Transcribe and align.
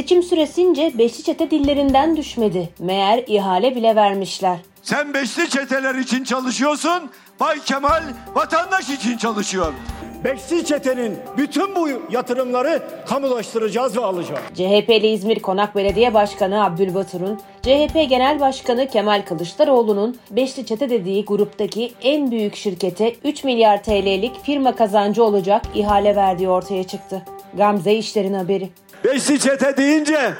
Seçim 0.00 0.22
süresince 0.22 0.92
beşli 0.98 1.24
çete 1.24 1.50
dillerinden 1.50 2.16
düşmedi. 2.16 2.68
Meğer 2.78 3.24
ihale 3.26 3.74
bile 3.76 3.96
vermişler. 3.96 4.58
Sen 4.82 5.14
beşli 5.14 5.50
çeteler 5.50 5.94
için 5.94 6.24
çalışıyorsun, 6.24 7.10
Bay 7.40 7.58
Kemal 7.64 8.02
vatandaş 8.34 8.90
için 8.90 9.16
çalışıyor. 9.16 9.72
Beşli 10.24 10.64
çetenin 10.64 11.16
bütün 11.36 11.74
bu 11.76 11.88
yatırımları 12.10 12.82
kamulaştıracağız 13.08 13.96
ve 13.96 14.00
alacağız. 14.00 14.40
CHP'li 14.54 15.06
İzmir 15.06 15.38
Konak 15.38 15.76
Belediye 15.76 16.14
Başkanı 16.14 16.64
Abdülbatur'un, 16.64 17.40
CHP 17.62 17.94
Genel 17.94 18.40
Başkanı 18.40 18.88
Kemal 18.88 19.22
Kılıçdaroğlu'nun 19.28 20.16
Beşli 20.30 20.66
Çete 20.66 20.90
dediği 20.90 21.24
gruptaki 21.24 21.92
en 22.02 22.30
büyük 22.30 22.56
şirkete 22.56 23.14
3 23.24 23.44
milyar 23.44 23.82
TL'lik 23.82 24.44
firma 24.44 24.74
kazancı 24.74 25.24
olacak 25.24 25.62
ihale 25.74 26.16
verdiği 26.16 26.48
ortaya 26.48 26.84
çıktı. 26.84 27.22
Gamze 27.54 27.94
İşler'in 27.94 28.34
haberi. 28.34 28.70
Beşli 29.04 29.38
çete 29.40 29.76
deyince 29.76 30.34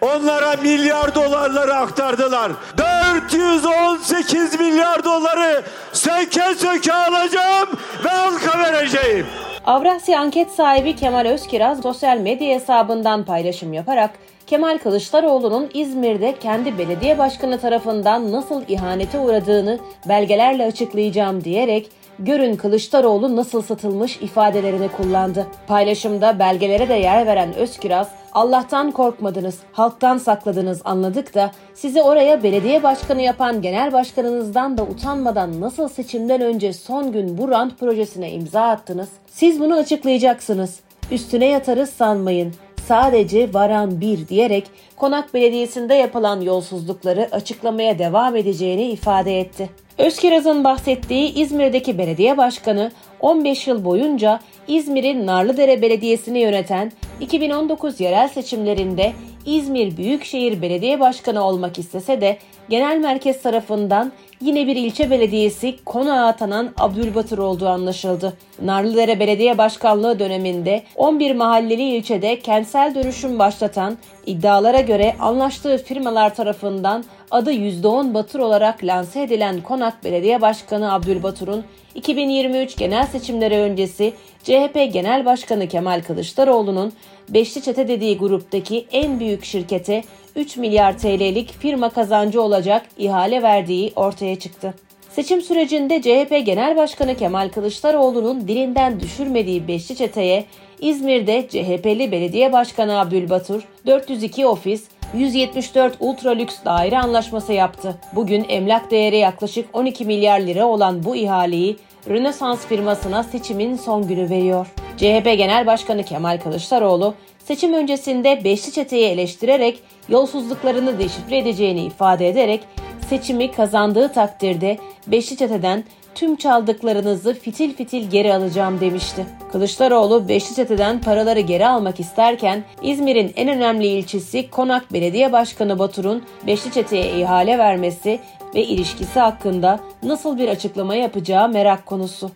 onlara 0.00 0.56
milyar 0.62 1.14
dolarları 1.14 1.74
aktardılar. 1.74 2.52
418 2.78 4.60
milyar 4.60 5.04
doları 5.04 5.62
söke 5.92 6.54
söke 6.56 6.92
alacağım 6.94 7.68
ve 8.04 8.08
halka 8.08 8.58
vereceğim. 8.58 9.26
Avrasya 9.66 10.20
anket 10.20 10.50
sahibi 10.50 10.96
Kemal 10.96 11.26
Özkiraz 11.26 11.80
sosyal 11.80 12.18
medya 12.18 12.54
hesabından 12.54 13.24
paylaşım 13.24 13.72
yaparak 13.72 14.10
Kemal 14.46 14.78
Kılıçdaroğlu'nun 14.78 15.70
İzmir'de 15.74 16.34
kendi 16.38 16.78
belediye 16.78 17.18
başkanı 17.18 17.60
tarafından 17.60 18.32
nasıl 18.32 18.62
ihanete 18.68 19.18
uğradığını 19.18 19.78
belgelerle 20.08 20.64
açıklayacağım 20.64 21.44
diyerek 21.44 21.90
görün 22.18 22.56
Kılıçdaroğlu 22.56 23.36
nasıl 23.36 23.62
satılmış 23.62 24.16
ifadelerini 24.16 24.88
kullandı. 24.88 25.46
Paylaşımda 25.66 26.38
belgelere 26.38 26.88
de 26.88 26.94
yer 26.94 27.26
veren 27.26 27.54
Özkiraz, 27.54 28.08
Allah'tan 28.32 28.90
korkmadınız, 28.90 29.58
halktan 29.72 30.18
sakladınız 30.18 30.80
anladık 30.84 31.34
da 31.34 31.50
sizi 31.74 32.02
oraya 32.02 32.42
belediye 32.42 32.82
başkanı 32.82 33.22
yapan 33.22 33.62
genel 33.62 33.92
başkanınızdan 33.92 34.78
da 34.78 34.82
utanmadan 34.82 35.60
nasıl 35.60 35.88
seçimden 35.88 36.40
önce 36.40 36.72
son 36.72 37.12
gün 37.12 37.38
bu 37.38 37.50
rant 37.50 37.78
projesine 37.78 38.32
imza 38.32 38.62
attınız? 38.62 39.08
Siz 39.26 39.60
bunu 39.60 39.74
açıklayacaksınız. 39.74 40.80
Üstüne 41.10 41.46
yatarız 41.46 41.90
sanmayın. 41.90 42.54
Sadece 42.88 43.54
varan 43.54 44.00
bir 44.00 44.28
diyerek 44.28 44.70
Konak 44.96 45.34
Belediyesi'nde 45.34 45.94
yapılan 45.94 46.40
yolsuzlukları 46.40 47.28
açıklamaya 47.32 47.98
devam 47.98 48.36
edeceğini 48.36 48.82
ifade 48.90 49.40
etti. 49.40 49.70
Özkiraz'ın 49.98 50.64
bahsettiği 50.64 51.34
İzmir'deki 51.34 51.98
belediye 51.98 52.36
başkanı 52.36 52.92
15 53.20 53.66
yıl 53.66 53.84
boyunca 53.84 54.40
İzmir'in 54.68 55.26
Narlıdere 55.26 55.82
Belediyesi'ni 55.82 56.38
yöneten 56.38 56.92
2019 57.20 58.00
yerel 58.00 58.28
seçimlerinde 58.28 59.12
İzmir 59.46 59.96
Büyükşehir 59.96 60.62
Belediye 60.62 61.00
Başkanı 61.00 61.44
olmak 61.44 61.78
istese 61.78 62.20
de 62.20 62.38
genel 62.68 62.98
merkez 62.98 63.42
tarafından 63.42 64.12
yine 64.40 64.66
bir 64.66 64.76
ilçe 64.76 65.10
belediyesi 65.10 65.84
konağa 65.84 66.26
atanan 66.26 66.70
Abdülbatır 66.78 67.38
olduğu 67.38 67.68
anlaşıldı. 67.68 68.32
Narlıdere 68.62 69.20
Belediye 69.20 69.58
Başkanlığı 69.58 70.18
döneminde 70.18 70.82
11 70.96 71.34
mahalleli 71.34 71.82
ilçede 71.82 72.40
kentsel 72.40 72.94
dönüşüm 72.94 73.38
başlatan 73.38 73.98
iddialara 74.26 74.80
göre 74.80 75.14
anlaştığı 75.20 75.78
firmalar 75.78 76.34
tarafından 76.34 77.04
adı 77.34 77.52
%10 77.52 78.14
Batır 78.14 78.38
olarak 78.38 78.84
lanse 78.84 79.22
edilen 79.22 79.60
Konak 79.60 80.04
Belediye 80.04 80.40
Başkanı 80.40 80.92
Abdülbatur'un 80.92 81.64
2023 81.94 82.76
genel 82.76 83.06
seçimleri 83.06 83.56
öncesi 83.56 84.12
CHP 84.42 84.92
Genel 84.92 85.24
Başkanı 85.24 85.68
Kemal 85.68 86.02
Kılıçdaroğlu'nun 86.06 86.92
Beşli 87.28 87.62
Çete 87.62 87.88
dediği 87.88 88.18
gruptaki 88.18 88.86
en 88.92 89.20
büyük 89.20 89.44
şirkete 89.44 90.02
3 90.36 90.56
milyar 90.56 90.98
TL'lik 90.98 91.52
firma 91.52 91.90
kazancı 91.90 92.42
olacak 92.42 92.86
ihale 92.98 93.42
verdiği 93.42 93.92
ortaya 93.96 94.38
çıktı. 94.38 94.74
Seçim 95.10 95.42
sürecinde 95.42 96.02
CHP 96.02 96.46
Genel 96.46 96.76
Başkanı 96.76 97.16
Kemal 97.16 97.48
Kılıçdaroğlu'nun 97.48 98.48
dilinden 98.48 99.00
düşürmediği 99.00 99.68
Beşli 99.68 99.96
Çete'ye 99.96 100.44
İzmir'de 100.80 101.48
CHP'li 101.48 102.12
Belediye 102.12 102.52
Başkanı 102.52 103.00
Abdülbatur 103.00 103.62
402 103.86 104.46
ofis, 104.46 104.84
174 105.14 105.96
ultra 106.00 106.30
lüks 106.30 106.56
daire 106.64 106.98
anlaşması 106.98 107.52
yaptı. 107.52 107.96
Bugün 108.12 108.46
emlak 108.48 108.90
değeri 108.90 109.16
yaklaşık 109.16 109.68
12 109.72 110.04
milyar 110.04 110.40
lira 110.40 110.66
olan 110.66 111.04
bu 111.04 111.16
ihaleyi 111.16 111.76
Rönesans 112.08 112.66
firmasına 112.66 113.22
seçimin 113.22 113.76
son 113.76 114.08
günü 114.08 114.30
veriyor. 114.30 114.66
CHP 114.96 115.24
Genel 115.24 115.66
Başkanı 115.66 116.02
Kemal 116.02 116.40
Kılıçdaroğlu 116.40 117.14
seçim 117.44 117.74
öncesinde 117.74 118.44
Beşli 118.44 118.72
Çete'yi 118.72 119.06
eleştirerek 119.06 119.80
yolsuzluklarını 120.08 120.98
deşifre 120.98 121.38
edeceğini 121.38 121.84
ifade 121.84 122.28
ederek 122.28 122.60
seçimi 123.08 123.52
kazandığı 123.52 124.12
takdirde 124.12 124.78
Beşli 125.06 125.36
Çete'den 125.36 125.84
tüm 126.14 126.36
çaldıklarınızı 126.36 127.34
fitil 127.34 127.74
fitil 127.74 128.10
geri 128.10 128.34
alacağım 128.34 128.80
demişti. 128.80 129.26
Kılıçdaroğlu 129.52 130.28
Beşli 130.28 130.54
Çete'den 130.54 131.00
paraları 131.00 131.40
geri 131.40 131.66
almak 131.66 132.00
isterken 132.00 132.64
İzmir'in 132.82 133.32
en 133.36 133.48
önemli 133.48 133.86
ilçesi 133.86 134.50
Konak 134.50 134.92
Belediye 134.92 135.32
Başkanı 135.32 135.78
Batur'un 135.78 136.22
Beşli 136.46 136.72
Çete'ye 136.72 137.18
ihale 137.18 137.58
vermesi 137.58 138.20
ve 138.54 138.64
ilişkisi 138.64 139.20
hakkında 139.20 139.80
nasıl 140.02 140.38
bir 140.38 140.48
açıklama 140.48 140.94
yapacağı 140.94 141.48
merak 141.48 141.86
konusu. 141.86 142.30